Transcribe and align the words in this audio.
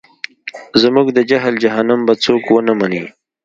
زموږ 0.81 1.07
د 1.13 1.19
جهل 1.29 1.55
جهنم 1.63 1.99
به 2.07 2.13
څوک 2.23 2.43
ونه 2.49 2.73
مني. 2.79 3.03